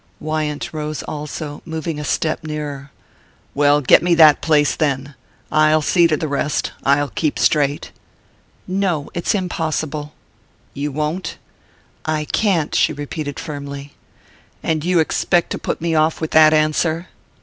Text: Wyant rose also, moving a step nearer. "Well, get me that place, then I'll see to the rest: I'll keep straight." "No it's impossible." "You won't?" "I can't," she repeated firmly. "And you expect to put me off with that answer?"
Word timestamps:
Wyant 0.19 0.73
rose 0.73 1.03
also, 1.03 1.61
moving 1.63 1.99
a 1.99 2.03
step 2.03 2.43
nearer. 2.43 2.89
"Well, 3.53 3.81
get 3.81 4.01
me 4.01 4.15
that 4.15 4.41
place, 4.41 4.75
then 4.75 5.13
I'll 5.51 5.83
see 5.83 6.07
to 6.07 6.17
the 6.17 6.27
rest: 6.27 6.71
I'll 6.83 7.09
keep 7.09 7.37
straight." 7.37 7.91
"No 8.67 9.11
it's 9.13 9.35
impossible." 9.35 10.13
"You 10.73 10.91
won't?" 10.91 11.37
"I 12.03 12.25
can't," 12.25 12.73
she 12.73 12.93
repeated 12.93 13.39
firmly. 13.39 13.93
"And 14.63 14.83
you 14.83 14.97
expect 14.97 15.51
to 15.51 15.59
put 15.59 15.81
me 15.81 15.93
off 15.93 16.19
with 16.19 16.31
that 16.31 16.51
answer?" 16.51 17.09